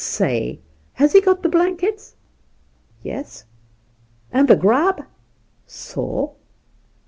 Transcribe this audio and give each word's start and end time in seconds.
Say! 0.03 0.61
Has 0.93 1.13
he 1.13 1.21
got 1.21 1.43
the 1.43 1.47
blankets 1.49 2.15
1 3.03 3.13
Yes 3.13 3.45
I 4.33 4.39
And 4.39 4.47
the 4.47 4.55
grub? 4.55 5.03
So! 5.67 6.37